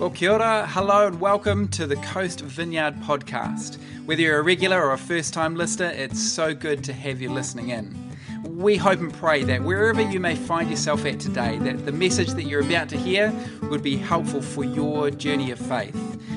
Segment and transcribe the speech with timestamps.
[0.00, 3.78] Well, kia ora, hello, and welcome to the Coast Vineyard podcast.
[4.06, 7.30] Whether you're a regular or a first time listener, it's so good to have you
[7.30, 8.16] listening in.
[8.46, 12.28] We hope and pray that wherever you may find yourself at today, that the message
[12.28, 13.30] that you're about to hear
[13.64, 15.94] would be helpful for your journey of faith.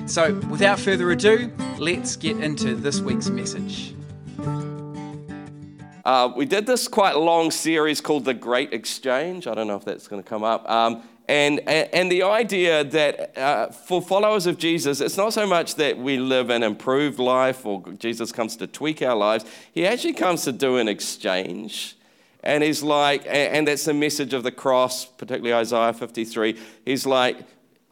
[0.07, 3.95] So, without further ado, let's get into this week's message.
[6.03, 9.47] Uh, we did this quite long series called The Great Exchange.
[9.47, 10.69] I don't know if that's going to come up.
[10.69, 15.75] Um, and, and the idea that uh, for followers of Jesus, it's not so much
[15.75, 20.13] that we live an improved life or Jesus comes to tweak our lives, he actually
[20.13, 21.95] comes to do an exchange.
[22.43, 26.59] And he's like, and that's the message of the cross, particularly Isaiah 53.
[26.83, 27.37] He's like,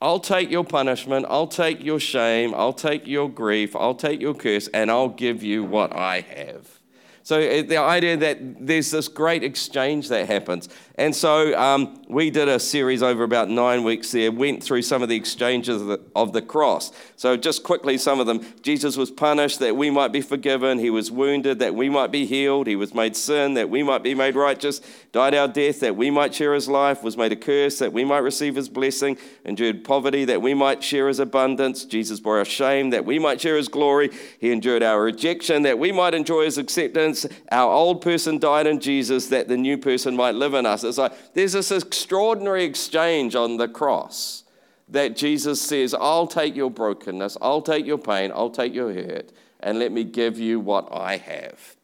[0.02, 4.34] I'll take your punishment, I'll take your shame, I'll take your grief, I'll take your
[4.34, 6.81] curse, and I'll give you what I have.
[7.24, 10.70] So uh, the idea that there's this great exchange that happens.
[10.96, 15.02] And so um, we did a series over about nine weeks there, went through some
[15.02, 16.92] of the exchanges of the, of the, cross.
[17.16, 18.46] So just quickly, some of them.
[18.62, 20.80] Jesus was punished that we might be forgiven.
[20.80, 22.68] He was wounded that we might be healed.
[22.68, 24.82] He was made sin that we might be made righteous.
[25.12, 27.04] Died our death that we might share his life.
[27.04, 29.18] Was made a curse that we might receive his blessing.
[29.46, 31.86] Endured poverty that we might share his abundance.
[31.86, 34.12] Jesus bore our shame that we might share his glory.
[34.40, 37.11] He endured our rejection that we might enjoy his acceptance.
[37.52, 40.84] Our old person died in Jesus that the new person might live in us.
[40.84, 44.44] It's like there's this extraordinary exchange on the cross
[44.90, 49.32] that Jesus says, I'll take your brokenness, I'll take your pain, I'll take your hurt,
[49.62, 51.76] and let me give you what I have.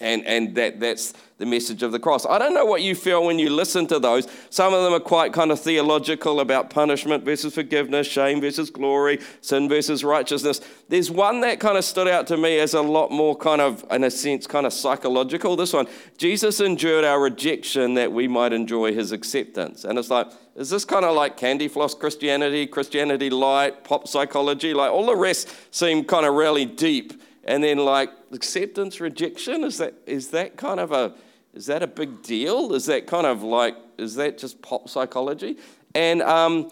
[0.00, 2.26] And, and that, that's the message of the cross.
[2.26, 4.26] I don't know what you feel when you listen to those.
[4.50, 9.20] Some of them are quite kind of theological about punishment versus forgiveness, shame versus glory,
[9.40, 10.60] sin versus righteousness.
[10.88, 13.84] There's one that kind of stood out to me as a lot more kind of,
[13.90, 15.54] in a sense, kind of psychological.
[15.54, 15.86] This one
[16.18, 19.84] Jesus endured our rejection that we might enjoy his acceptance.
[19.84, 24.74] And it's like, is this kind of like candy floss Christianity, Christianity light, pop psychology?
[24.74, 27.20] Like all the rest seem kind of really deep.
[27.44, 31.14] And then like acceptance, rejection, is that is that kind of a
[31.52, 32.74] is that a big deal?
[32.74, 35.58] Is that kind of like is that just pop psychology?
[35.94, 36.70] And um,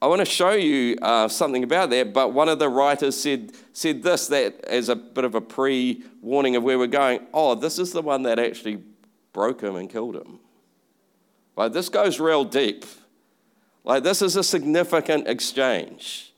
[0.00, 2.12] I want to show you uh, something about that.
[2.12, 6.02] But one of the writers said said this that as a bit of a pre
[6.20, 7.20] warning of where we're going.
[7.32, 8.82] Oh, this is the one that actually
[9.32, 10.40] broke him and killed him.
[11.56, 12.84] Like this goes real deep.
[13.84, 16.31] Like this is a significant exchange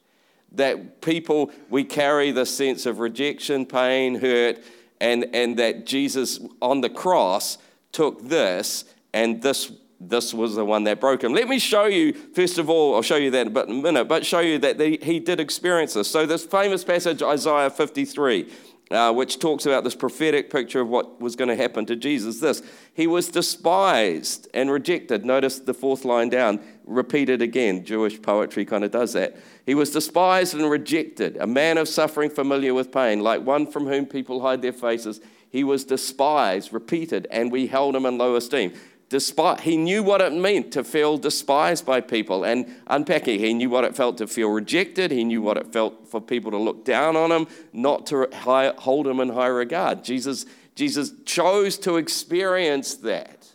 [0.56, 4.58] that people, we carry the sense of rejection, pain, hurt,
[5.00, 7.58] and, and that Jesus on the cross
[7.92, 11.32] took this, and this, this was the one that broke him.
[11.32, 14.26] Let me show you, first of all, I'll show you that in a minute, but
[14.26, 16.10] show you that he did experience this.
[16.10, 18.50] So, this famous passage, Isaiah 53,
[18.90, 22.40] uh, which talks about this prophetic picture of what was going to happen to Jesus.
[22.40, 25.24] This, he was despised and rejected.
[25.24, 27.84] Notice the fourth line down, repeated again.
[27.84, 29.36] Jewish poetry kind of does that.
[29.66, 33.86] He was despised and rejected, a man of suffering, familiar with pain, like one from
[33.86, 35.20] whom people hide their faces.
[35.48, 38.74] He was despised, repeated, and we held him in low esteem.
[39.08, 42.44] Despite, he knew what it meant to feel despised by people.
[42.44, 45.10] And unpacking, he knew what it felt to feel rejected.
[45.10, 48.72] He knew what it felt for people to look down on him, not to high,
[48.78, 50.02] hold him in high regard.
[50.02, 53.48] Jesus, Jesus chose to experience that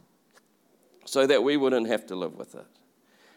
[1.03, 2.78] so that we wouldn't have to live with it.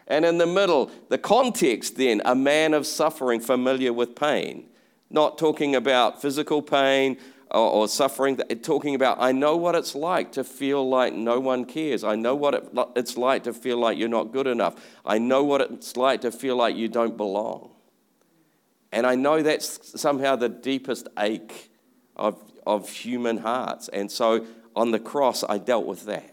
[0.07, 4.69] And in the middle, the context then, a man of suffering, familiar with pain.
[5.11, 7.19] Not talking about physical pain
[7.51, 11.65] or, or suffering, talking about, I know what it's like to feel like no one
[11.67, 12.03] cares.
[12.03, 14.75] I know what it, it's like to feel like you're not good enough.
[15.05, 17.71] I know what it's like to feel like you don't belong.
[18.91, 21.71] And I know that's somehow the deepest ache
[22.17, 23.89] of, of human hearts.
[23.89, 26.32] And so on the cross, I dealt with that.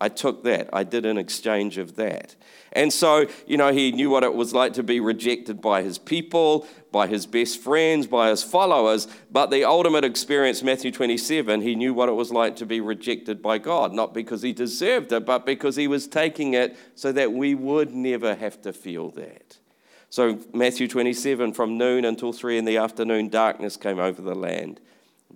[0.00, 0.68] I took that.
[0.72, 2.36] I did an exchange of that.
[2.72, 5.96] And so, you know, he knew what it was like to be rejected by his
[5.96, 9.08] people, by his best friends, by his followers.
[9.30, 13.40] But the ultimate experience, Matthew 27, he knew what it was like to be rejected
[13.40, 17.32] by God, not because he deserved it, but because he was taking it so that
[17.32, 19.56] we would never have to feel that.
[20.10, 24.80] So, Matthew 27, from noon until three in the afternoon, darkness came over the land.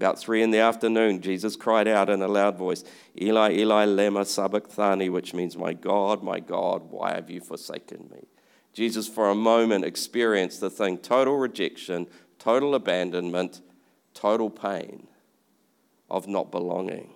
[0.00, 2.84] About three in the afternoon, Jesus cried out in a loud voice,
[3.20, 8.26] Eli, Eli, lema sabachthani, which means, My God, my God, why have you forsaken me?
[8.72, 12.06] Jesus, for a moment, experienced the thing total rejection,
[12.38, 13.60] total abandonment,
[14.14, 15.06] total pain
[16.08, 17.12] of not belonging.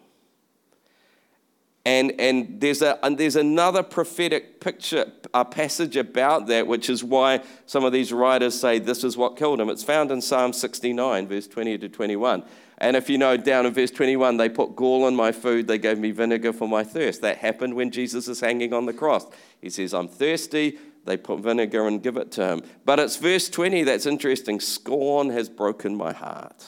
[1.86, 7.02] And, and, there's, a, and there's another prophetic picture, a passage about that, which is
[7.02, 9.70] why some of these writers say this is what killed him.
[9.70, 12.44] It's found in Psalm 69, verse 20 to 21.
[12.78, 15.78] And if you know down in verse 21, they put gall on my food, they
[15.78, 17.22] gave me vinegar for my thirst.
[17.22, 19.26] That happened when Jesus is hanging on the cross.
[19.60, 22.62] He says, I'm thirsty, they put vinegar and give it to him.
[22.84, 24.60] But it's verse 20 that's interesting.
[24.60, 26.66] Scorn has broken my heart.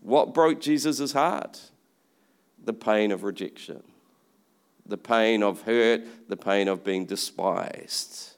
[0.00, 1.60] What broke Jesus' heart?
[2.64, 3.82] The pain of rejection,
[4.86, 8.31] the pain of hurt, the pain of being despised.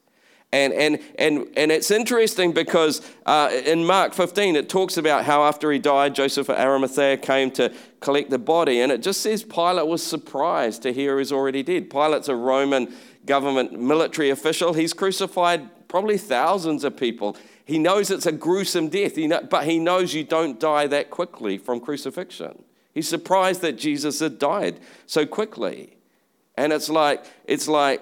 [0.51, 5.43] And, and, and, and it's interesting because uh, in Mark 15, it talks about how
[5.43, 8.79] after he died, Joseph of Arimathea came to collect the body.
[8.79, 11.89] And it just says Pilate was surprised to hear he's already dead.
[11.89, 12.93] Pilate's a Roman
[13.25, 14.73] government military official.
[14.73, 17.35] He's crucified probably thousands of people.
[17.65, 21.09] He knows it's a gruesome death, he know, but he knows you don't die that
[21.09, 22.63] quickly from crucifixion.
[22.93, 25.97] He's surprised that Jesus had died so quickly.
[26.57, 28.01] And it's like, it's like,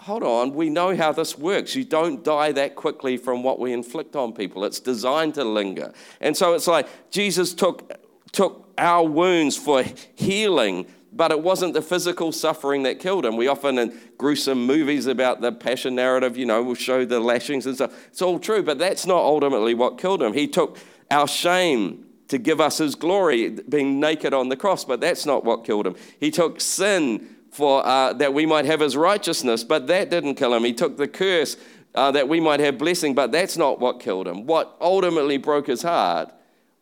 [0.00, 1.74] hold on, we know how this works.
[1.74, 4.64] You don't die that quickly from what we inflict on people.
[4.64, 5.92] It's designed to linger.
[6.20, 7.92] And so it's like Jesus took,
[8.32, 13.36] took our wounds for healing but it wasn't the physical suffering that killed him.
[13.36, 17.66] We often, in gruesome movies about the passion narrative, you know, will show the lashings
[17.66, 18.06] and stuff.
[18.08, 20.32] It's all true, but that's not ultimately what killed him.
[20.32, 20.78] He took
[21.10, 25.44] our shame to give us his glory, being naked on the cross, but that's not
[25.44, 25.96] what killed him.
[26.20, 30.54] He took sin for uh, that we might have his righteousness, but that didn't kill
[30.54, 30.64] him.
[30.64, 31.56] He took the curse
[31.94, 34.46] uh, that we might have blessing, but that's not what killed him.
[34.46, 36.32] What ultimately broke his heart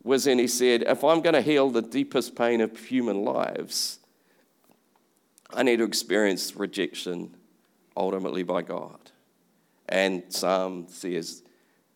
[0.03, 3.99] was when he said, If I'm going to heal the deepest pain of human lives,
[5.51, 7.35] I need to experience rejection
[7.97, 9.11] ultimately by God.
[9.87, 11.43] And Psalm says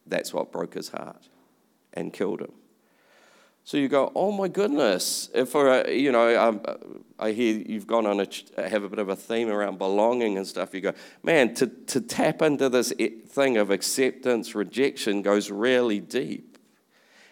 [0.08, 1.30] that's what broke his heart
[1.94, 2.54] and killed him.
[3.66, 5.30] So you go, oh my goodness.
[5.34, 6.60] If you know,
[7.18, 8.28] I hear you've gone on a
[8.70, 10.74] have a bit of a theme around belonging and stuff.
[10.74, 10.94] You go,
[11.24, 12.92] man, to, to tap into this
[13.30, 16.58] thing of acceptance, rejection goes really deep.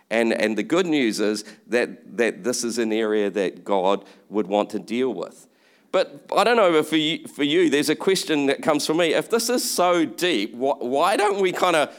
[0.10, 4.48] And, and the good news is that, that this is an area that God would
[4.48, 5.48] want to deal with.
[5.92, 8.98] But I don't know if for you, for you, there's a question that comes from
[8.98, 9.14] me.
[9.14, 11.98] If this is so deep, why don't we kind of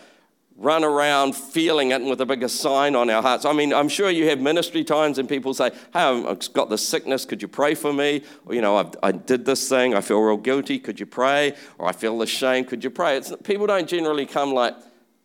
[0.57, 3.45] run around feeling it with a bigger sign on our hearts?
[3.45, 6.87] I mean, I'm sure you have ministry times and people say, Hey, I've got this
[6.87, 8.23] sickness, could you pray for me?
[8.47, 11.55] Or, you know, I've, i did this thing, I feel real guilty, could you pray?
[11.79, 13.17] Or I feel the shame, could you pray?
[13.17, 14.75] It's, people don't generally come like,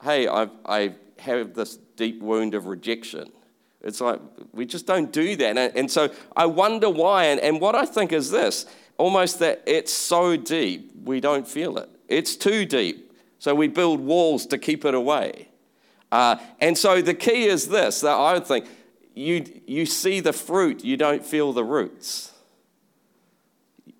[0.03, 3.31] Hey, I've, I have this deep wound of rejection.
[3.81, 4.19] It's like
[4.53, 5.57] we just don't do that.
[5.57, 7.25] And, and so I wonder why.
[7.25, 8.65] And, and what I think is this
[8.97, 11.89] almost that it's so deep, we don't feel it.
[12.07, 13.06] It's too deep.
[13.39, 15.50] So we build walls to keep it away.
[16.12, 18.66] Uh, and so the key is this that I would think
[19.13, 22.31] you, you see the fruit, you don't feel the roots.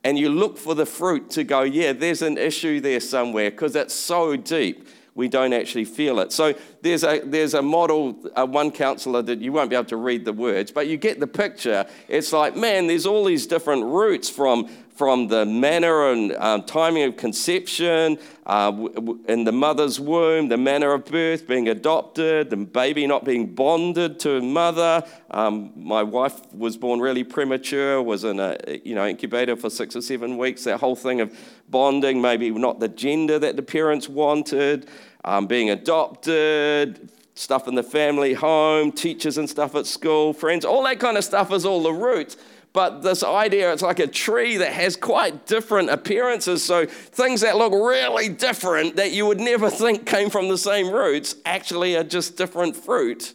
[0.04, 3.76] And you look for the fruit to go, yeah, there's an issue there somewhere because
[3.76, 4.88] it's so deep
[5.18, 6.32] we don't actually feel it.
[6.32, 9.98] So there's a, there's a model, uh, one counselor that you won't be able to
[9.98, 11.88] read the words, but you get the picture.
[12.08, 17.04] It's like, man, there's all these different roots from, from the manner and um, timing
[17.04, 18.18] of conception,
[18.48, 18.88] uh,
[19.28, 24.20] in the mother's womb, the manner of birth, being adopted, the baby not being bonded
[24.20, 25.04] to a mother.
[25.30, 29.96] Um, my wife was born really premature, was in a you know incubator for six
[29.96, 30.64] or seven weeks.
[30.64, 31.38] That whole thing of
[31.70, 34.90] bonding, maybe not the gender that the parents wanted
[35.24, 40.84] um, being adopted, stuff in the family home, teachers and stuff at school, friends, all
[40.84, 42.38] that kind of stuff is all the roots.
[42.78, 46.64] But this idea, it's like a tree that has quite different appearances.
[46.64, 50.92] So things that look really different that you would never think came from the same
[50.94, 53.34] roots actually are just different fruit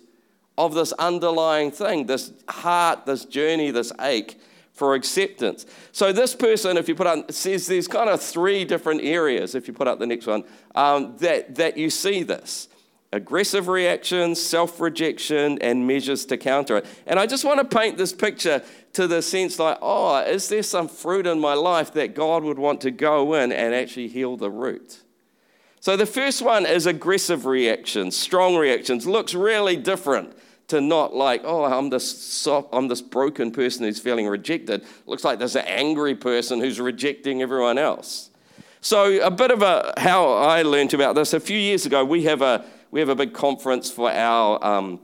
[0.56, 4.38] of this underlying thing, this heart, this journey, this ache
[4.74, 5.66] for acceptance.
[5.90, 9.66] So this person, if you put on, says there's kind of three different areas, if
[9.66, 10.44] you put up the next one,
[10.76, 12.68] um, that, that you see this.
[13.14, 16.86] Aggressive reactions, self rejection, and measures to counter it.
[17.06, 18.62] And I just want to paint this picture
[18.94, 22.58] to the sense like, oh, is there some fruit in my life that God would
[22.58, 25.00] want to go in and actually heal the root?
[25.80, 30.36] So the first one is aggressive reactions, strong reactions, looks really different
[30.68, 34.84] to not like, oh, I'm this soft, I'm this broken person who's feeling rejected.
[35.06, 38.30] Looks like there's an angry person who's rejecting everyone else.
[38.80, 42.04] So a bit of a how I learned about this a few years ago.
[42.04, 45.00] We have a we have a big conference for our um,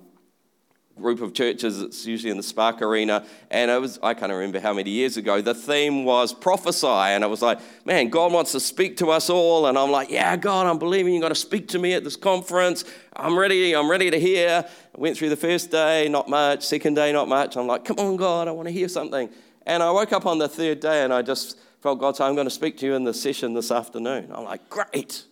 [0.98, 1.80] group of churches.
[1.80, 3.24] It's usually in the Spark Arena.
[3.50, 6.86] And it was, I can't remember how many years ago, the theme was prophesy.
[6.86, 9.66] And I was like, man, God wants to speak to us all.
[9.66, 12.16] And I'm like, yeah, God, I'm believing you're going to speak to me at this
[12.16, 12.84] conference.
[13.14, 13.74] I'm ready.
[13.74, 14.64] I'm ready to hear.
[14.66, 16.66] I went through the first day, not much.
[16.66, 17.56] Second day, not much.
[17.56, 19.30] I'm like, come on, God, I want to hear something.
[19.66, 22.34] And I woke up on the third day and I just felt God say, I'm
[22.34, 24.30] going to speak to you in the session this afternoon.
[24.34, 25.24] I'm like, great.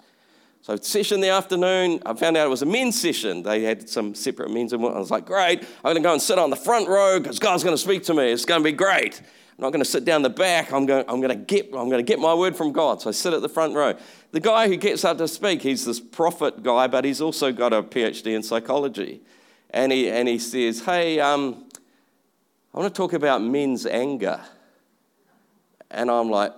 [0.67, 3.45] So session in the afternoon, I found out it was a men's session.
[3.45, 6.21] They had some separate men's and I was like, great, I'm going to go and
[6.21, 8.33] sit on the front row because God's going to speak to me.
[8.33, 9.21] It's going to be great.
[9.21, 10.73] I'm not going to sit down the back.
[10.73, 13.01] I'm going, I'm, going to get, I'm going to get my word from God.
[13.01, 13.95] So I sit at the front row.
[14.33, 17.73] The guy who gets up to speak, he's this prophet guy, but he's also got
[17.73, 19.21] a PhD in psychology.
[19.71, 21.65] And he, and he says, Hey, um,
[22.75, 24.41] I want to talk about men's anger.
[25.93, 26.53] And I'm like,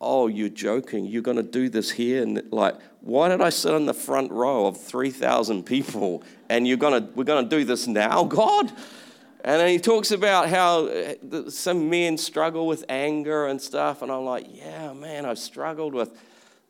[0.00, 1.06] Oh, you're joking.
[1.06, 2.22] You're going to do this here?
[2.22, 6.76] And like, why did I sit in the front row of 3,000 people and you're
[6.76, 8.72] going to, we're going to do this now, God?
[9.44, 14.00] And then he talks about how uh, some men struggle with anger and stuff.
[14.00, 16.10] And I'm like, yeah, man, I've struggled with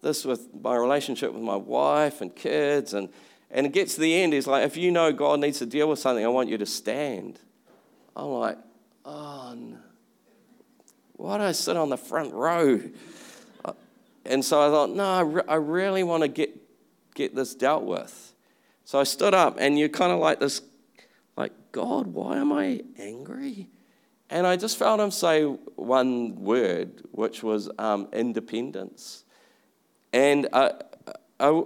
[0.02, 2.92] this with my relationship with my wife and kids.
[2.92, 3.08] And,
[3.50, 5.88] and it gets to the end, he's like, if you know God needs to deal
[5.88, 7.38] with something, I want you to stand.
[8.16, 8.58] I'm like,
[9.04, 9.78] oh, no.
[11.12, 12.80] why do I sit on the front row?
[14.26, 16.56] And so I thought, no, I, re- I really want to get,
[17.14, 18.34] get this dealt with.
[18.84, 20.62] So I stood up, and you're kind of like this
[21.36, 23.68] like, God, why am I angry?
[24.30, 29.24] And I just felt him say one word, which was um, independence.
[30.12, 30.72] And I,
[31.40, 31.64] I,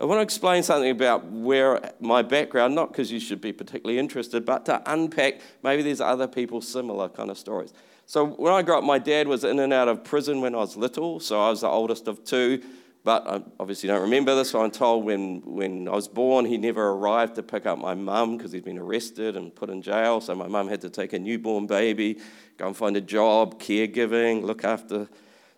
[0.00, 3.98] I want to explain something about where my background, not because you should be particularly
[3.98, 7.72] interested, but to unpack maybe there's other people similar kind of stories.
[8.06, 10.58] So when I grew up, my dad was in and out of prison when I
[10.58, 12.62] was little, so I was the oldest of two.
[13.02, 14.50] But I obviously don't remember this.
[14.50, 17.94] So I'm told when, when I was born, he never arrived to pick up my
[17.94, 20.22] mum because he'd been arrested and put in jail.
[20.22, 22.18] So my mum had to take a newborn baby,
[22.56, 25.06] go and find a job, caregiving, look after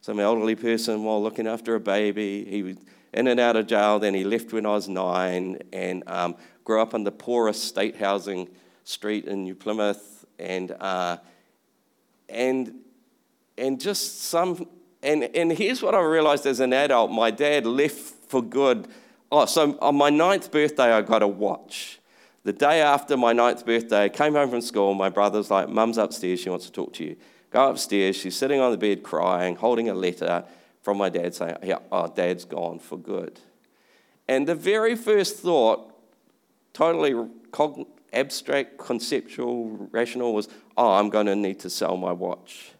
[0.00, 2.45] some elderly person while looking after a baby.
[2.45, 2.76] He was
[3.12, 4.00] in and out of jail.
[4.00, 6.35] Then he left when I was nine and um,
[6.65, 8.49] grew up in the poorest state housing
[8.83, 10.25] street in New Plymouth.
[10.41, 11.19] And, uh,
[12.28, 12.75] and,
[13.56, 14.66] and just some
[15.06, 17.97] and, and here's what I realized as an adult my dad left
[18.28, 18.88] for good.
[19.30, 22.00] Oh, so on my ninth birthday, I got a watch.
[22.42, 24.95] The day after my ninth birthday, I came home from school.
[24.95, 27.16] My brother's like, Mum's upstairs, she wants to talk to you.
[27.50, 30.45] Go upstairs, she's sitting on the bed crying, holding a letter
[30.83, 33.40] from my dad saying, yeah, Oh, dad's gone for good.
[34.28, 35.92] And the very first thought,
[36.73, 37.14] totally
[38.16, 42.73] abstract, conceptual, rational, was, Oh, I'm going to need to sell my watch.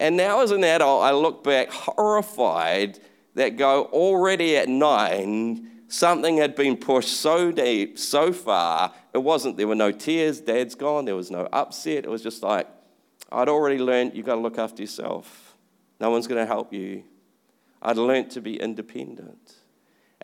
[0.00, 2.98] And now, as an adult, I look back horrified
[3.34, 8.92] that go already at nine, something had been pushed so deep, so far.
[9.12, 12.04] It wasn't, there were no tears, dad's gone, there was no upset.
[12.04, 12.68] It was just like,
[13.30, 15.56] I'd already learned you've got to look after yourself.
[16.00, 17.04] No one's going to help you.
[17.82, 19.54] I'd learned to be independent.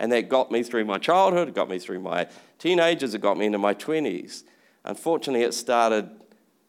[0.01, 2.25] And that got me through my childhood, it got me through my
[2.57, 4.41] teenagers, it got me into my 20s.
[4.83, 6.09] Unfortunately, it started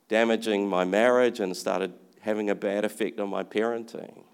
[0.09, 4.25] damaging my marriage and started having a bad effect on my parenting.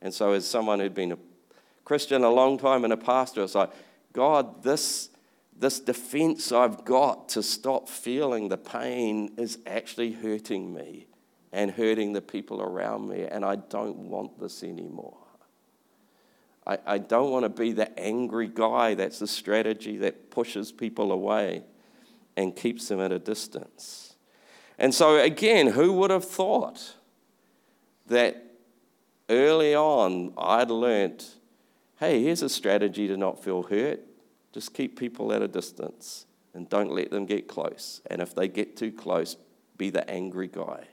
[0.00, 1.18] And so, as someone who'd been a
[1.84, 3.72] Christian a long time and a pastor, it's like,
[4.14, 5.10] God, this,
[5.54, 11.08] this defense I've got to stop feeling the pain is actually hurting me
[11.52, 15.25] and hurting the people around me, and I don't want this anymore.
[16.66, 18.94] I, I don't want to be the angry guy.
[18.94, 21.62] That's the strategy that pushes people away
[22.36, 24.16] and keeps them at a distance.
[24.78, 26.96] And so, again, who would have thought?
[28.08, 28.44] that
[29.28, 31.34] early on I'd learnt
[31.98, 34.00] hey, here's a strategy to not feel hurt.
[34.52, 38.02] Just keep people at a distance and don't let them get close.
[38.10, 39.36] And if they get too close,
[39.78, 40.88] be the angry guy.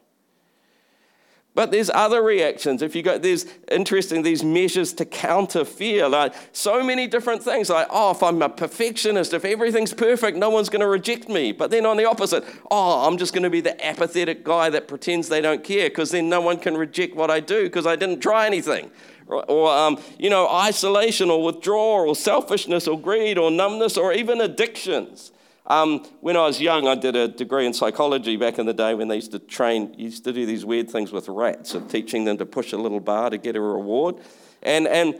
[1.55, 2.81] But there's other reactions.
[2.81, 7.69] If you go, there's interesting these measures to counter fear, like so many different things.
[7.69, 11.51] Like, oh, if I'm a perfectionist, if everything's perfect, no one's going to reject me.
[11.51, 14.87] But then on the opposite, oh, I'm just going to be the apathetic guy that
[14.87, 17.97] pretends they don't care, because then no one can reject what I do because I
[17.97, 18.89] didn't try anything.
[19.27, 24.41] Or, um, you know, isolation or withdrawal or selfishness or greed or numbness or even
[24.41, 25.31] addictions.
[25.67, 28.93] Um, when I was young, I did a degree in psychology back in the day
[28.95, 32.25] when they used to train, used to do these weird things with rats of teaching
[32.25, 34.17] them to push a little bar to get a reward.
[34.61, 35.19] And, and,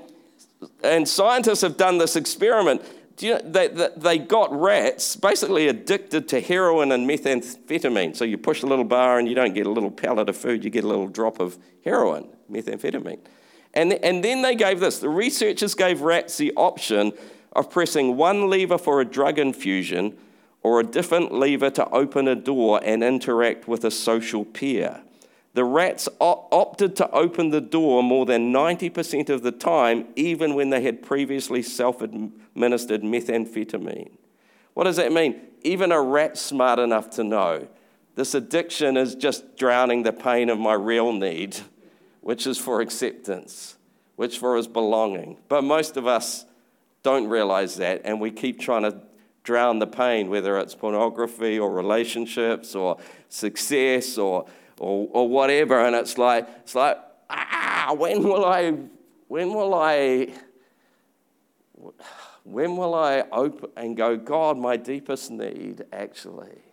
[0.83, 2.81] and scientists have done this experiment.
[3.15, 8.15] Do you know, they, they got rats basically addicted to heroin and methamphetamine.
[8.15, 10.63] So you push a little bar and you don't get a little pellet of food,
[10.65, 13.19] you get a little drop of heroin, methamphetamine.
[13.73, 17.13] And, and then they gave this the researchers gave rats the option
[17.53, 20.17] of pressing one lever for a drug infusion
[20.63, 25.01] or a different lever to open a door and interact with a social peer.
[25.53, 30.71] The rats opted to open the door more than 90% of the time, even when
[30.71, 34.11] they had previously self administered methamphetamine.
[34.73, 35.39] What does that mean?
[35.61, 37.67] Even a rat smart enough to know
[38.15, 41.57] this addiction is just drowning the pain of my real need,
[42.21, 43.75] which is for acceptance,
[44.15, 45.37] which for is belonging.
[45.49, 46.45] But most of us
[47.01, 49.01] don't realize that, and we keep trying to
[49.43, 52.97] drown the pain, whether it's pornography or relationships or
[53.29, 54.45] success or,
[54.79, 55.85] or, or, whatever.
[55.85, 56.97] And it's like, it's like,
[57.29, 58.73] ah, when will I,
[59.27, 60.33] when will I,
[62.43, 66.63] when will I open and go, God, my deepest need actually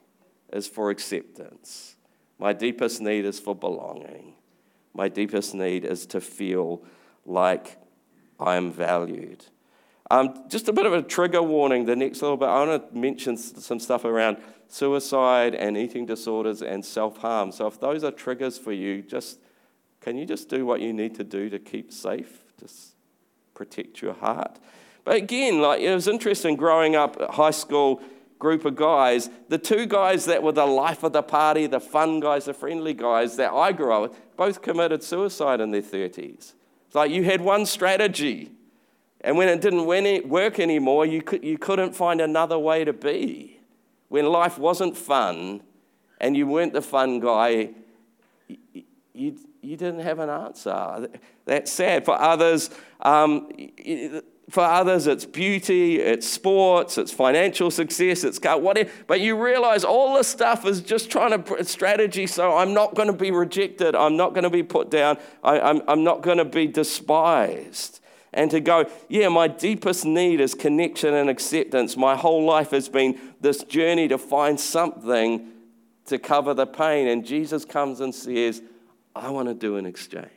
[0.52, 1.96] is for acceptance.
[2.38, 4.34] My deepest need is for belonging.
[4.94, 6.82] My deepest need is to feel
[7.24, 7.78] like
[8.38, 9.44] I am valued.
[10.10, 12.48] Um, just a bit of a trigger warning the next little bit.
[12.48, 17.52] I want to mention some stuff around suicide and eating disorders and self harm.
[17.52, 19.38] So, if those are triggers for you, just
[20.00, 22.42] can you just do what you need to do to keep safe?
[22.58, 22.94] Just
[23.54, 24.58] protect your heart.
[25.04, 28.02] But again, like it was interesting growing up at high school
[28.38, 32.20] group of guys, the two guys that were the life of the party, the fun
[32.20, 36.54] guys, the friendly guys that I grew up with, both committed suicide in their 30s.
[36.86, 38.50] It's like you had one strategy,
[39.22, 43.60] and when it didn't work anymore, you, could, you couldn't find another way to be.
[44.08, 45.62] When life wasn't fun
[46.20, 47.70] and you weren't the fun guy,
[48.48, 51.08] you, you, you didn't have an answer.
[51.44, 52.04] That's sad.
[52.04, 53.50] For others, um,
[54.48, 58.90] for others, it's beauty, it's sports, it's financial success, it's whatever.
[59.06, 62.26] But you realize all this stuff is just trying to strategy.
[62.26, 63.94] So I'm not going to be rejected.
[63.94, 65.18] I'm not going to be put down.
[65.44, 67.99] I, I'm, I'm not going to be despised.
[68.32, 71.96] And to go, yeah, my deepest need is connection and acceptance.
[71.96, 75.48] My whole life has been this journey to find something
[76.06, 77.08] to cover the pain.
[77.08, 78.62] And Jesus comes and says,
[79.16, 80.28] I want to do an exchange.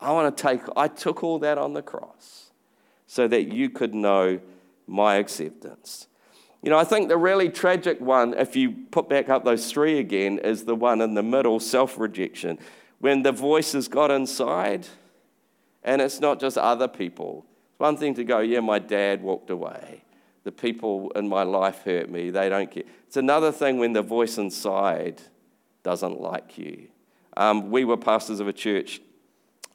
[0.00, 2.50] I want to take, I took all that on the cross
[3.06, 4.40] so that you could know
[4.86, 6.08] my acceptance.
[6.62, 9.98] You know, I think the really tragic one, if you put back up those three
[9.98, 12.58] again, is the one in the middle self rejection.
[13.00, 14.88] When the voices got inside,
[15.84, 17.44] and it's not just other people.
[17.70, 20.02] It's one thing to go, yeah, my dad walked away.
[20.44, 22.30] The people in my life hurt me.
[22.30, 22.84] They don't care.
[23.06, 25.20] It's another thing when the voice inside
[25.82, 26.88] doesn't like you.
[27.36, 29.00] Um, we were pastors of a church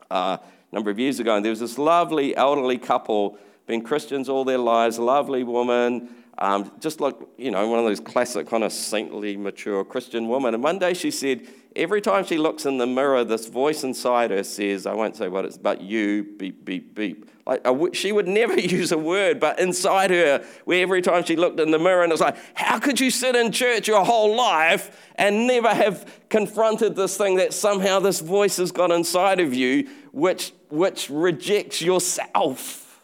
[0.09, 0.37] uh,
[0.71, 3.37] number of years ago, and there was this lovely elderly couple,
[3.67, 7.99] been Christians all their lives, lovely woman, um, just like, you know, one of those
[7.99, 10.53] classic kind of saintly, mature Christian woman.
[10.53, 14.31] And one day she said, every time she looks in the mirror, this voice inside
[14.31, 17.29] her says, I won't say what it's, but you, beep, beep, beep.
[17.45, 21.59] Like she would never use a word, but inside her, where every time she looked
[21.59, 25.11] in the mirror, and it's like, how could you sit in church your whole life
[25.15, 29.89] and never have confronted this thing that somehow this voice has got inside of you,
[30.11, 33.01] which which rejects yourself?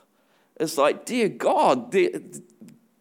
[0.58, 1.96] It's like, dear God,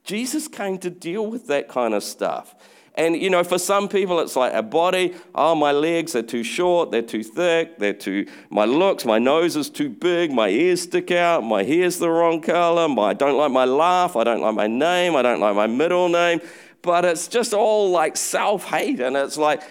[0.02, 2.54] Jesus came to deal with that kind of stuff.
[2.96, 5.14] And, you know, for some people, it's like a body.
[5.34, 9.56] Oh, my legs are too short, they're too thick, they're too, my looks, my nose
[9.56, 13.36] is too big, my ears stick out, my hair's the wrong color, my, I don't
[13.36, 16.40] like my laugh, I don't like my name, I don't like my middle name.
[16.82, 19.00] But it's just all like self hate.
[19.00, 19.62] And it's like,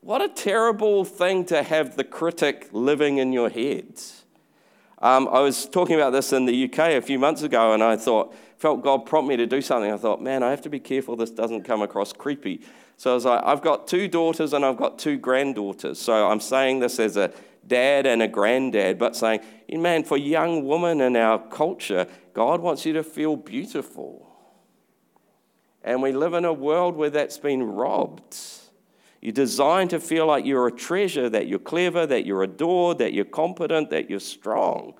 [0.00, 4.00] what a terrible thing to have the critic living in your head.
[4.98, 7.96] Um, I was talking about this in the UK a few months ago, and I
[7.96, 9.92] thought, felt God prompt me to do something.
[9.92, 12.62] I thought, man, I have to be careful this doesn't come across creepy.
[12.96, 15.98] So I was like, I've got two daughters and I've got two granddaughters.
[15.98, 17.32] So I'm saying this as a
[17.66, 19.40] dad and a granddad, but saying,
[19.70, 24.26] man, for young women in our culture, God wants you to feel beautiful.
[25.82, 28.36] And we live in a world where that's been robbed.
[29.20, 33.12] You're designed to feel like you're a treasure, that you're clever, that you're adored, that
[33.12, 34.94] you're competent, that you're strong.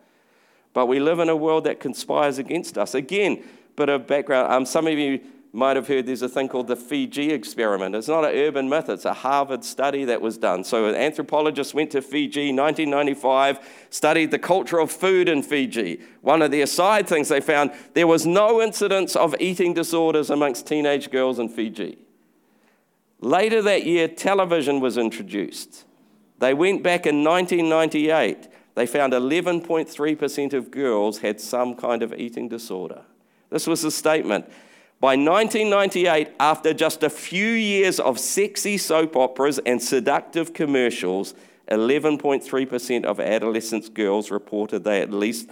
[0.76, 2.94] But we live in a world that conspires against us.
[2.94, 3.42] Again,
[3.76, 4.52] bit of background.
[4.52, 5.22] Um, some of you
[5.54, 7.94] might have heard there's a thing called the Fiji experiment.
[7.94, 10.64] It's not an urban myth, it's a Harvard study that was done.
[10.64, 15.98] So, an anthropologist went to Fiji 1995, studied the culture of food in Fiji.
[16.20, 20.66] One of their side things they found there was no incidence of eating disorders amongst
[20.66, 21.96] teenage girls in Fiji.
[23.20, 25.86] Later that year, television was introduced.
[26.38, 28.48] They went back in 1998.
[28.76, 33.02] They found 11.3% of girls had some kind of eating disorder.
[33.50, 34.44] This was the statement.
[35.00, 41.34] By 1998, after just a few years of sexy soap operas and seductive commercials,
[41.70, 45.48] 11.3% of adolescent girls reported they at least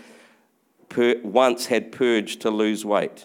[0.90, 3.24] per- once had purged to lose weight.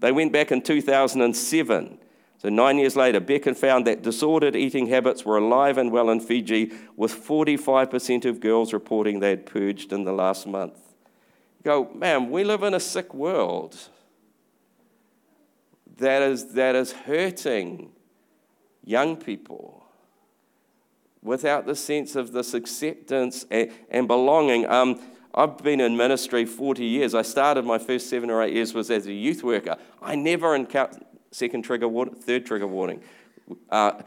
[0.00, 1.98] They went back in 2007.
[2.38, 6.20] So, nine years later, Becker found that disordered eating habits were alive and well in
[6.20, 10.78] Fiji, with 45% of girls reporting they had purged in the last month.
[11.58, 13.76] You go, man, we live in a sick world
[15.98, 17.90] that is, that is hurting
[18.84, 19.84] young people
[21.22, 24.66] without the sense of this acceptance and, and belonging.
[24.68, 25.00] Um,
[25.34, 27.14] I've been in ministry 40 years.
[27.14, 29.76] I started my first seven or eight years was as a youth worker.
[30.00, 33.02] I never encountered Second trigger warning, third trigger warning.
[33.70, 34.02] Uh,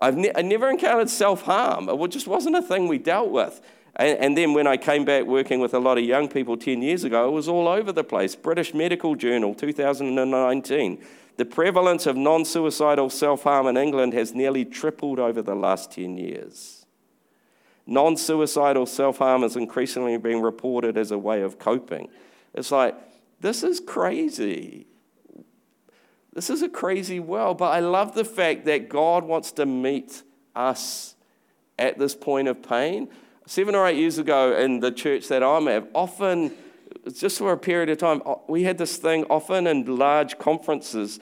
[0.00, 1.88] I've ne- I never encountered self harm.
[1.88, 3.60] It just wasn't a thing we dealt with.
[3.96, 6.82] And, and, then when I came back working with a lot of young people 10
[6.82, 8.36] years ago, it was all over the place.
[8.36, 11.02] British Medical Journal, 2019.
[11.38, 15.92] The prevalence of non suicidal self harm in England has nearly tripled over the last
[15.92, 16.84] 10 years.
[17.86, 22.08] Non suicidal self harm is increasingly being reported as a way of coping.
[22.52, 22.94] It's like,
[23.40, 24.86] this is crazy.
[26.36, 30.22] This is a crazy world, but I love the fact that God wants to meet
[30.54, 31.16] us
[31.78, 33.08] at this point of pain.
[33.46, 36.52] Seven or eight years ago in the church that I'm at, often,
[37.10, 41.20] just for a period of time, we had this thing often in large conferences.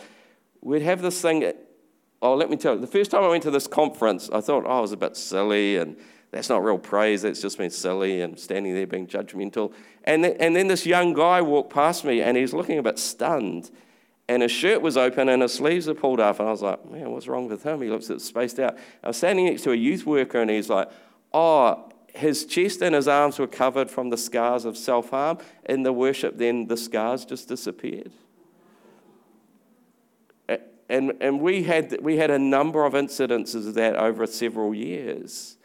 [0.60, 1.52] We'd have this thing.
[2.20, 4.64] Oh, let me tell you, the first time I went to this conference, I thought,
[4.66, 5.96] oh, it was a bit silly and
[6.32, 7.22] that's not real praise.
[7.22, 9.74] That's just been silly and standing there being judgmental.
[10.02, 12.98] And, th- and then this young guy walked past me and he's looking a bit
[12.98, 13.70] stunned
[14.28, 16.40] and his shirt was open and his sleeves are pulled up.
[16.40, 17.82] And I was like, man, what's wrong with him?
[17.82, 18.76] He looks spaced out.
[19.02, 20.90] I was standing next to a youth worker and he's like,
[21.32, 25.38] oh, his chest and his arms were covered from the scars of self harm.
[25.66, 28.12] In the worship, then the scars just disappeared.
[30.88, 35.56] And, and we, had, we had a number of incidences of that over several years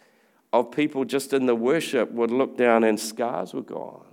[0.54, 4.09] of people just in the worship would look down and scars were gone.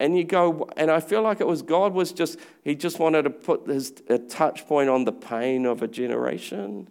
[0.00, 3.22] And you go, and I feel like it was God was just, he just wanted
[3.22, 6.88] to put his, a touch point on the pain of a generation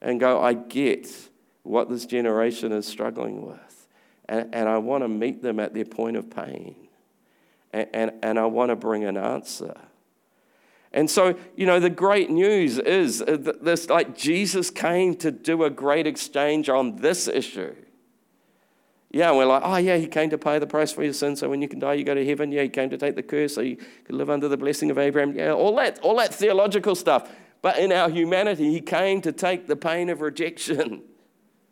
[0.00, 1.08] and go, I get
[1.62, 3.88] what this generation is struggling with.
[4.28, 6.74] And, and I want to meet them at their point of pain.
[7.72, 9.74] And, and, and I want to bring an answer.
[10.92, 15.30] And so, you know, the great news is uh, that this like Jesus came to
[15.30, 17.74] do a great exchange on this issue.
[19.10, 21.48] Yeah, we're like, oh, yeah, he came to pay the price for your sin, so
[21.48, 22.52] when you can die, you go to heaven.
[22.52, 24.98] Yeah, he came to take the curse, so you could live under the blessing of
[24.98, 25.34] Abraham.
[25.34, 27.30] Yeah, all that, all that theological stuff.
[27.62, 31.02] But in our humanity, he came to take the pain of rejection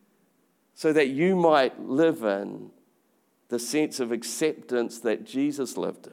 [0.74, 2.70] so that you might live in
[3.48, 6.12] the sense of acceptance that Jesus lived in.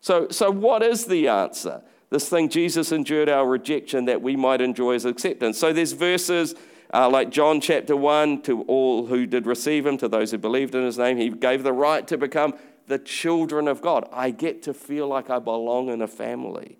[0.00, 1.82] So, so what is the answer?
[2.10, 5.58] This thing, Jesus endured our rejection that we might enjoy his acceptance.
[5.58, 6.54] So there's verses
[6.92, 10.74] uh, like John chapter 1 to all who did receive him, to those who believed
[10.74, 12.54] in his name, he gave the right to become
[12.86, 14.08] the children of God.
[14.12, 16.78] I get to feel like I belong in a family.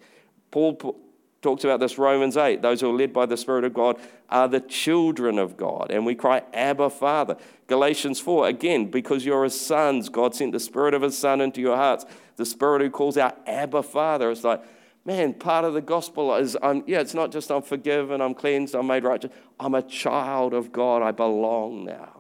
[0.51, 0.97] Paul
[1.43, 2.63] talks about this Romans 8.
[2.63, 5.91] Those who are led by the Spirit of God are the children of God.
[5.91, 7.37] And we cry, Abba, Father.
[7.67, 11.61] Galatians 4, again, because you're his sons, God sent the Spirit of his Son into
[11.61, 12.05] your hearts.
[12.37, 14.31] The Spirit who calls out, Abba, Father.
[14.31, 14.63] It's like,
[15.07, 18.75] man, part of the gospel is, I'm, yeah, it's not just I'm forgiven, I'm cleansed,
[18.75, 19.31] I'm made righteous.
[19.59, 21.03] I'm a child of God.
[21.03, 22.13] I belong now.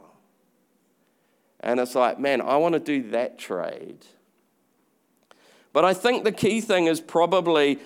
[1.60, 4.06] And it's like, man, I want to do that trade.
[5.72, 7.78] But I think the key thing is probably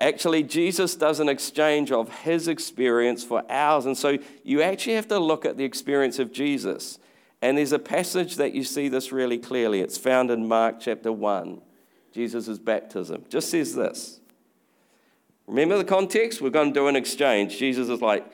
[0.00, 3.84] actually Jesus does an exchange of his experience for ours.
[3.84, 6.98] And so you actually have to look at the experience of Jesus.
[7.42, 9.80] And there's a passage that you see this really clearly.
[9.80, 11.60] It's found in Mark chapter 1,
[12.12, 13.24] Jesus' baptism.
[13.28, 14.20] Just says this
[15.46, 16.40] Remember the context?
[16.40, 17.58] We're going to do an exchange.
[17.58, 18.26] Jesus is like,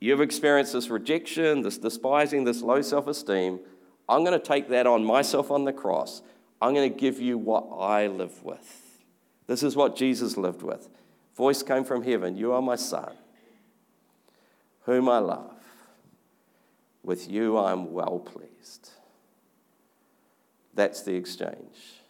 [0.00, 3.60] You've experienced this rejection, this despising, this low self esteem.
[4.08, 6.22] I'm going to take that on myself on the cross.
[6.62, 9.04] I'm going to give you what I live with.
[9.46, 10.88] This is what Jesus lived with.
[11.36, 13.12] Voice came from heaven You are my son,
[14.82, 15.54] whom I love.
[17.02, 18.90] With you I'm well pleased.
[20.74, 22.02] That's the exchange.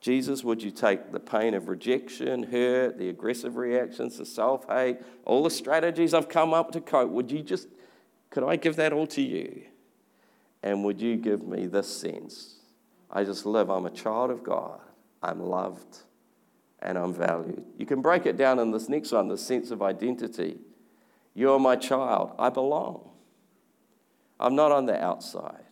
[0.00, 4.98] Jesus, would you take the pain of rejection, hurt, the aggressive reactions, the self hate,
[5.26, 7.10] all the strategies I've come up to cope?
[7.10, 7.68] Would you just,
[8.30, 9.62] could I give that all to you?
[10.62, 12.56] And would you give me this sense?
[13.10, 14.80] I just live, I'm a child of God,
[15.22, 15.98] I'm loved,
[16.80, 17.64] and I'm valued.
[17.76, 20.60] You can break it down in this next one the sense of identity.
[21.34, 23.10] You're my child, I belong.
[24.38, 25.64] I'm not on the outside.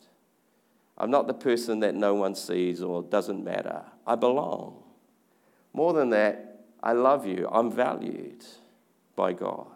[0.99, 3.85] I'm not the person that no one sees or doesn't matter.
[4.09, 4.83] I belong.
[5.75, 7.47] More than that, I love you.
[7.53, 8.45] I'm valued
[9.15, 9.67] by God.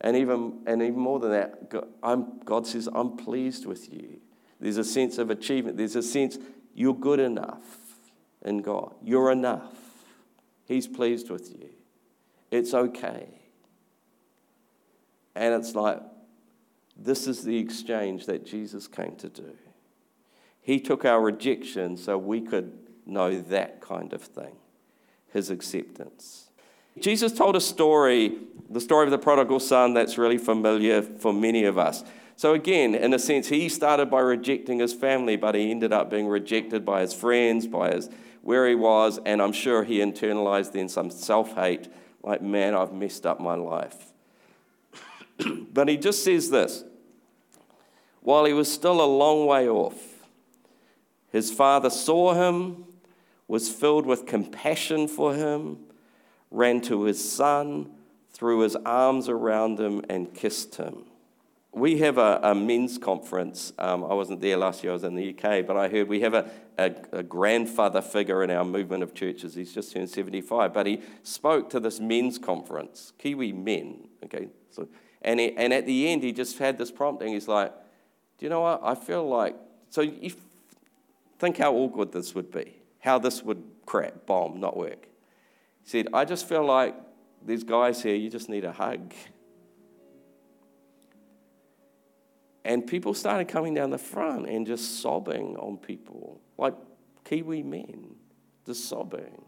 [0.00, 4.20] And even, and even more than that, God, God says, I'm pleased with you.
[4.60, 5.76] There's a sense of achievement.
[5.76, 6.38] There's a sense
[6.74, 7.78] you're good enough
[8.42, 8.94] in God.
[9.02, 9.74] You're enough.
[10.64, 11.70] He's pleased with you.
[12.50, 13.28] It's okay.
[15.34, 16.00] And it's like,
[16.96, 19.56] this is the exchange that Jesus came to do.
[20.62, 22.72] He took our rejection so we could
[23.06, 24.56] know that kind of thing,
[25.32, 26.50] his acceptance.
[26.98, 31.64] Jesus told a story, the story of the prodigal son, that's really familiar for many
[31.64, 32.04] of us.
[32.36, 36.10] So, again, in a sense, he started by rejecting his family, but he ended up
[36.10, 38.08] being rejected by his friends, by his,
[38.42, 41.88] where he was, and I'm sure he internalized then some self hate
[42.22, 44.12] like, man, I've messed up my life.
[45.72, 46.84] but he just says this
[48.22, 50.09] while he was still a long way off,
[51.30, 52.84] his father saw him,
[53.48, 55.78] was filled with compassion for him,
[56.50, 57.90] ran to his son,
[58.30, 61.04] threw his arms around him, and kissed him
[61.72, 63.72] we have a, a men's conference.
[63.78, 66.20] Um, I wasn't there last year, I was in the UK, but I heard we
[66.20, 69.54] have a, a, a, grandfather figure in our movement of churches.
[69.54, 74.08] He's just turned 75, but he spoke to this men's conference, Kiwi men.
[74.24, 74.88] Okay, so,
[75.22, 77.34] and, he, and at the end, he just had this prompting.
[77.34, 77.72] He's like,
[78.38, 78.80] Do you know what?
[78.82, 79.54] I feel like,
[79.90, 80.32] so you
[81.40, 85.08] think how awkward this would be, how this would crap, bomb, not work.
[85.82, 86.94] He said, I just feel like
[87.44, 89.14] these guys here, you just need a hug.
[92.64, 96.74] And people started coming down the front and just sobbing on people, like
[97.24, 98.14] Kiwi men,
[98.66, 99.42] just sobbing.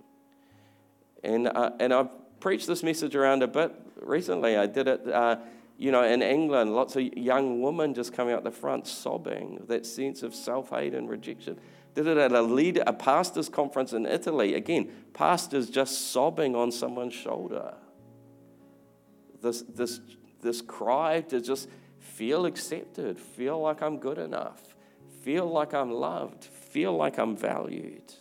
[1.23, 2.09] And, uh, and I've
[2.41, 4.57] preached this message around a bit recently.
[4.57, 5.37] I did it, uh,
[5.77, 9.85] you know, in England, lots of young women just coming out the front sobbing, that
[9.85, 11.59] sense of self hate and rejection.
[11.95, 14.55] Did it at a leader, a pastor's conference in Italy.
[14.55, 17.75] Again, pastors just sobbing on someone's shoulder.
[19.43, 20.01] This, this,
[20.41, 24.75] this cry to just feel accepted, feel like I'm good enough,
[25.23, 28.15] feel like I'm loved, feel like I'm valued.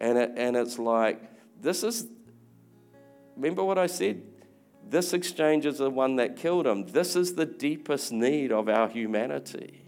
[0.00, 1.20] And, it, and it's like,
[1.60, 2.06] this is,
[3.36, 4.22] remember what I said?
[4.88, 6.86] This exchange is the one that killed him.
[6.86, 9.87] This is the deepest need of our humanity.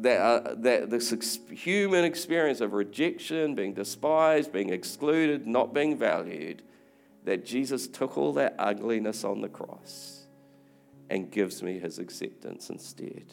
[0.00, 5.98] That, uh, that this ex- human experience of rejection, being despised, being excluded, not being
[5.98, 6.62] valued,
[7.24, 10.26] that Jesus took all that ugliness on the cross
[11.10, 13.24] and gives me his acceptance instead.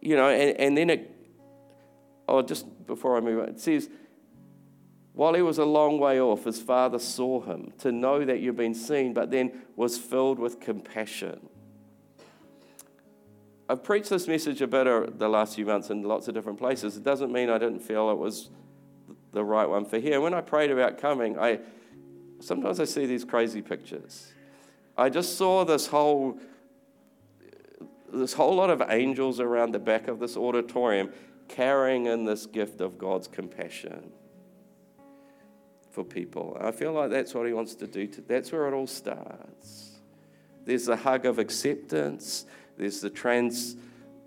[0.00, 1.10] You know, and, and then it,
[2.26, 3.90] oh, just before I move on, it says,
[5.12, 8.56] while he was a long way off, his father saw him to know that you've
[8.56, 11.50] been seen, but then was filled with compassion.
[13.68, 16.96] I've preached this message a bit the last few months in lots of different places.
[16.96, 18.50] It doesn't mean I didn't feel it was
[19.32, 20.20] the right one for here.
[20.20, 21.60] When I prayed about coming, I
[22.40, 24.32] sometimes I see these crazy pictures.
[24.96, 26.38] I just saw this whole
[28.12, 31.10] this whole lot of angels around the back of this auditorium
[31.48, 34.12] carrying in this gift of God's compassion
[35.90, 36.56] for people.
[36.60, 38.06] I feel like that's what he wants to do.
[38.06, 40.00] To, that's where it all starts.
[40.64, 42.46] There's the hug of acceptance.
[42.76, 43.76] There's the trans.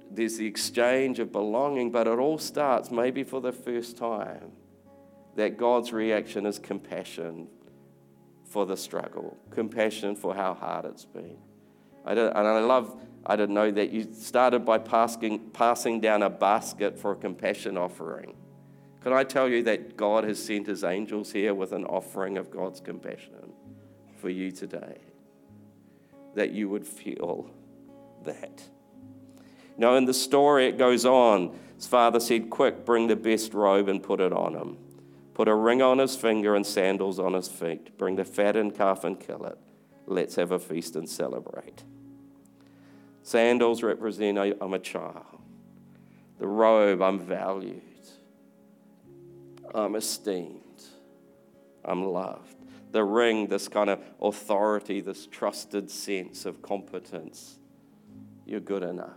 [0.10, 4.54] There's the exchange of belonging, but it all starts maybe for the first time
[5.36, 7.48] that God's reaction is compassion
[8.46, 11.38] for the struggle, compassion for how hard it's been.
[12.06, 16.30] I and I love, I didn't know that you started by passing, passing down a
[16.30, 18.36] basket for a compassion offering.
[19.04, 22.50] Can I tell you that God has sent his angels here with an offering of
[22.50, 23.54] God's compassion
[24.20, 24.98] for you today?
[26.36, 27.50] That you would feel
[28.28, 28.64] that.
[29.78, 31.58] Now, in the story, it goes on.
[31.76, 34.78] His father said, Quick, bring the best robe and put it on him.
[35.34, 37.96] Put a ring on his finger and sandals on his feet.
[37.98, 39.58] Bring the fattened calf and kill it.
[40.08, 41.84] Let's have a feast and celebrate.
[43.22, 45.26] Sandals represent I'm a child.
[46.40, 47.82] The robe, I'm valued.
[49.76, 50.62] I'm esteemed.
[51.84, 52.56] I'm loved.
[52.92, 57.60] The ring, this kind of authority, this trusted sense of competence.
[58.48, 59.12] You're good enough.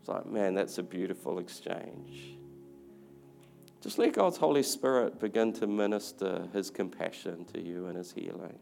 [0.00, 2.36] It's like, man, that's a beautiful exchange.
[3.80, 8.58] Just let God's Holy Spirit begin to minister His compassion to you and His healing.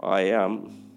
[0.00, 0.90] I um,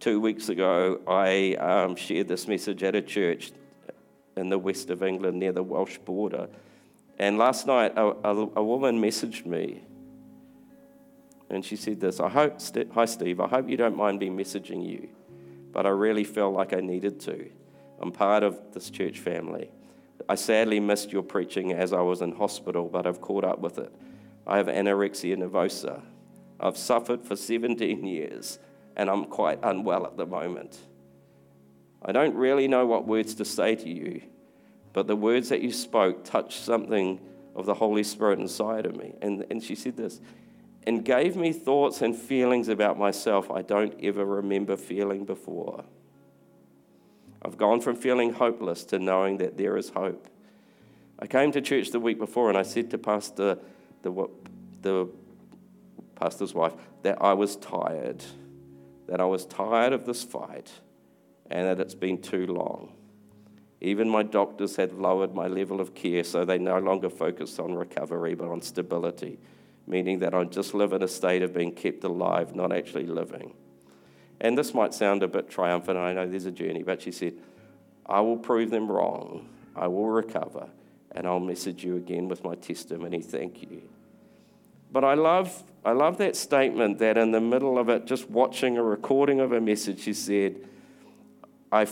[0.00, 3.52] two weeks ago, I um, shared this message at a church
[4.36, 6.50] in the west of England near the Welsh border.
[7.18, 9.82] And last night, a, a, a woman messaged me.
[11.52, 12.58] And she said this I hope,
[12.94, 15.08] Hi, Steve, I hope you don't mind me messaging you,
[15.70, 17.50] but I really felt like I needed to.
[18.00, 19.70] I'm part of this church family.
[20.28, 23.78] I sadly missed your preaching as I was in hospital, but I've caught up with
[23.78, 23.92] it.
[24.46, 26.02] I have anorexia nervosa.
[26.58, 28.58] I've suffered for 17 years,
[28.96, 30.78] and I'm quite unwell at the moment.
[32.04, 34.22] I don't really know what words to say to you,
[34.92, 37.20] but the words that you spoke touched something
[37.54, 39.14] of the Holy Spirit inside of me.
[39.20, 40.20] And, and she said this,
[40.86, 45.84] and gave me thoughts and feelings about myself I don't ever remember feeling before.
[47.44, 50.28] I've gone from feeling hopeless to knowing that there is hope.
[51.18, 53.58] I came to church the week before and I said to Pastor,
[54.02, 54.28] the,
[54.80, 55.08] the
[56.16, 58.24] pastor's wife, that I was tired,
[59.06, 60.70] that I was tired of this fight
[61.50, 62.92] and that it's been too long.
[63.80, 67.74] Even my doctors had lowered my level of care, so they no longer focus on
[67.74, 69.38] recovery but on stability,
[69.92, 73.54] meaning that I just live in a state of being kept alive, not actually living.
[74.40, 77.34] And this might sound a bit triumphant, I know there's a journey, but she said,
[78.06, 80.68] I will prove them wrong, I will recover,
[81.12, 83.22] and I'll message you again with my testimony.
[83.22, 83.82] Thank you.
[84.90, 88.76] But I love, I love that statement that in the middle of it, just watching
[88.76, 90.56] a recording of a message, she said,
[91.70, 91.86] I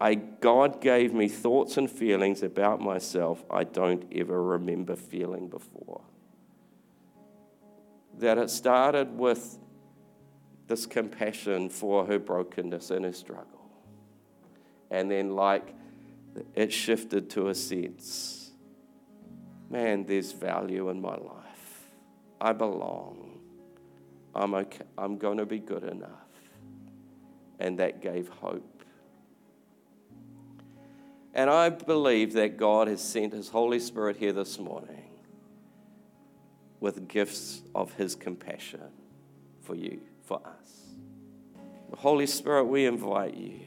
[0.00, 6.02] I, God gave me thoughts and feelings about myself I don't ever remember feeling before.
[8.18, 9.58] That it started with
[10.66, 13.70] this compassion for her brokenness and her struggle.
[14.90, 15.74] And then, like,
[16.54, 18.40] it shifted to a sense
[19.70, 21.88] man, there's value in my life.
[22.40, 23.40] I belong.
[24.32, 24.84] I'm, okay.
[24.96, 26.10] I'm going to be good enough.
[27.58, 28.74] And that gave hope
[31.34, 35.02] and I believe that God has sent His Holy Spirit here this morning
[36.84, 38.82] with gifts of His compassion
[39.62, 40.90] for you, for us.
[41.88, 43.60] The Holy Spirit, we invite you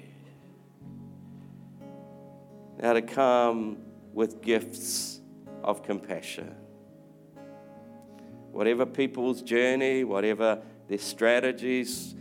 [2.80, 3.80] now to come
[4.14, 5.20] with gifts
[5.64, 6.54] of compassion.
[8.52, 12.14] Whatever people's journey, whatever their strategies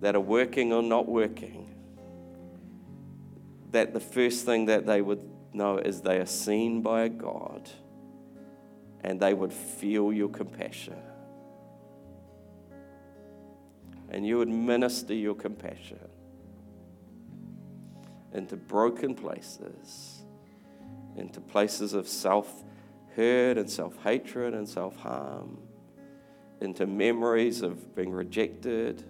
[0.00, 1.72] that are working or not working,
[3.70, 7.70] that the first thing that they would know is they are seen by a God
[9.02, 10.96] and they would feel your compassion.
[14.10, 15.98] And you would minister your compassion
[18.32, 20.22] into broken places,
[21.16, 22.64] into places of self
[23.16, 25.58] hurt and self hatred and self harm,
[26.60, 29.04] into memories of being rejected,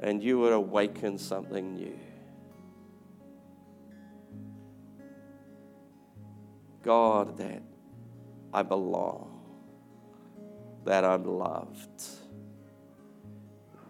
[0.00, 1.98] and you would awaken something new.
[6.82, 7.62] God, that
[8.52, 9.40] I belong,
[10.84, 12.02] that I'm loved,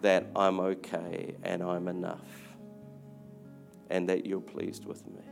[0.03, 2.55] that I'm okay and I'm enough,
[3.91, 5.23] and that you're pleased with me.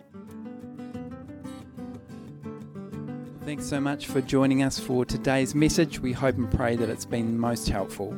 [3.45, 5.99] Thanks so much for joining us for today's message.
[5.99, 8.17] We hope and pray that it's been most helpful.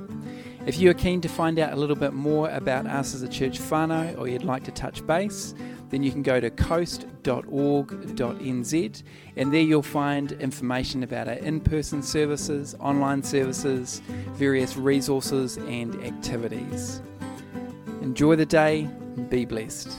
[0.66, 3.28] If you are keen to find out a little bit more about us as a
[3.28, 5.52] church whānau or you'd like to touch base,
[5.90, 7.02] then you can go to coast.org.nz
[9.36, 14.00] and there you'll find information about our in person services, online services,
[14.32, 17.02] various resources, and activities.
[18.02, 19.96] Enjoy the day, and be blessed.